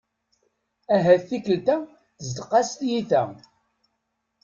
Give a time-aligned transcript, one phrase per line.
[0.95, 1.77] Ahat tikelt-a
[2.17, 3.23] tezdeq-as tyita.